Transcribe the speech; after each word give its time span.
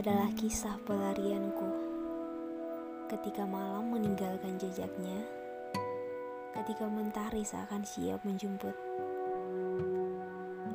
adalah 0.00 0.32
kisah 0.32 0.80
pelarianku. 0.88 1.68
Ketika 3.04 3.44
malam 3.44 3.92
meninggalkan 3.92 4.56
jejaknya, 4.56 5.20
ketika 6.56 6.88
mentari 6.88 7.44
seakan 7.44 7.84
siap 7.84 8.24
menjemput. 8.24 8.72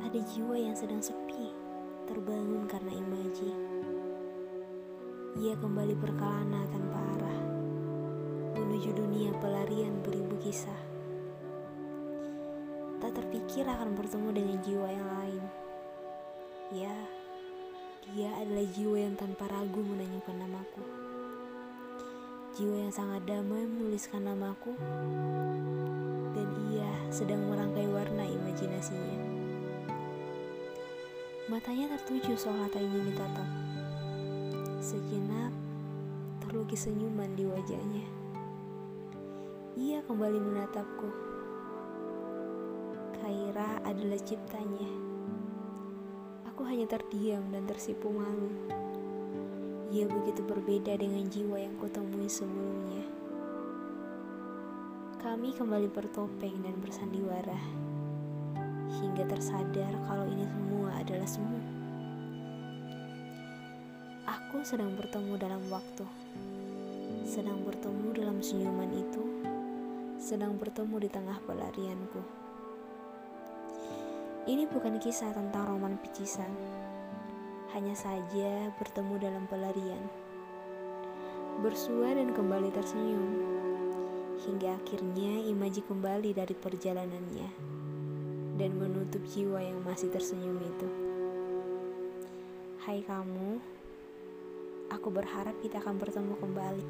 Ada 0.06 0.20
jiwa 0.30 0.54
yang 0.62 0.78
sedang 0.78 1.02
sepi, 1.02 1.50
terbangun 2.06 2.70
karena 2.70 2.94
imaji. 2.94 3.50
Ia 5.42 5.58
kembali 5.58 5.98
berkelana 5.98 6.62
tanpa 6.70 6.98
arah, 7.18 7.42
menuju 8.62 8.94
dunia 8.94 9.34
pelarian 9.42 10.06
beribu 10.06 10.38
kisah. 10.38 10.82
Tak 13.02 13.18
terpikir 13.18 13.66
akan 13.66 13.98
bertemu 13.98 14.30
dengan 14.38 14.58
jiwa 14.62 14.88
yang 14.94 15.10
lain. 15.18 15.44
Ya, 16.78 16.94
dia 18.14 18.30
adalah 18.38 18.62
jiwa 18.70 18.98
yang 19.02 19.18
tanpa 19.18 19.50
ragu 19.50 19.82
menanyakan 19.82 20.38
namaku. 20.46 20.84
Jiwa 22.54 22.86
yang 22.86 22.94
sangat 22.94 23.26
damai 23.26 23.66
menuliskan 23.66 24.30
namaku. 24.30 24.78
Dan 26.38 26.48
ia 26.70 26.86
sedang 27.10 27.42
merangkai 27.50 27.90
warna 27.90 28.22
imajinasinya. 28.30 29.18
Matanya 31.50 31.98
tertuju 31.98 32.38
seolah 32.38 32.70
tak 32.70 32.86
ingin 32.86 33.10
ditatap. 33.10 33.50
Sejenak 34.78 35.50
terlukis 36.46 36.86
senyuman 36.86 37.34
di 37.34 37.50
wajahnya. 37.50 38.06
Ia 39.82 40.06
kembali 40.06 40.40
menatapku. 40.46 41.10
Kaira 43.18 43.82
adalah 43.82 44.22
ciptanya. 44.22 45.15
Hanya 46.76 46.92
terdiam 47.00 47.40
dan 47.56 47.64
tersipu 47.72 48.12
malu. 48.12 48.52
Ia 49.96 50.12
begitu 50.12 50.44
berbeda 50.44 51.00
dengan 51.00 51.24
jiwa 51.32 51.56
yang 51.56 51.72
kutemui 51.80 52.28
sebelumnya. 52.28 53.00
Kami 55.24 55.56
kembali 55.56 55.88
bertopeng 55.88 56.60
dan 56.68 56.76
bersandiwara 56.84 57.56
hingga 59.00 59.24
tersadar 59.24 59.88
kalau 60.04 60.28
ini 60.28 60.44
semua 60.44 61.00
adalah 61.00 61.24
semu. 61.24 61.60
Aku 64.28 64.60
sedang 64.68 65.00
bertemu 65.00 65.32
dalam 65.40 65.64
waktu, 65.72 66.04
sedang 67.24 67.64
bertemu 67.64 68.20
dalam 68.20 68.44
senyuman 68.44 68.92
itu, 68.92 69.24
sedang 70.20 70.60
bertemu 70.60 71.08
di 71.08 71.08
tengah 71.08 71.40
pelarianku. 71.48 72.45
Ini 74.46 74.70
bukan 74.70 75.02
kisah 75.02 75.34
tentang 75.34 75.74
roman 75.74 75.98
picisan, 75.98 76.54
hanya 77.74 77.98
saja 77.98 78.70
bertemu 78.78 79.18
dalam 79.18 79.50
pelarian, 79.50 80.06
bersua 81.66 82.14
dan 82.14 82.30
kembali 82.30 82.70
tersenyum, 82.70 83.42
hingga 84.46 84.78
akhirnya 84.78 85.50
imaji 85.50 85.82
kembali 85.90 86.38
dari 86.38 86.54
perjalanannya 86.54 87.50
dan 88.62 88.72
menutup 88.78 89.26
jiwa 89.34 89.66
yang 89.66 89.82
masih 89.82 90.14
tersenyum 90.14 90.62
itu. 90.62 90.90
Hai 92.86 93.02
kamu, 93.02 93.58
aku 94.94 95.10
berharap 95.10 95.58
kita 95.66 95.82
akan 95.82 95.98
bertemu 95.98 96.34
kembali. 96.38 96.86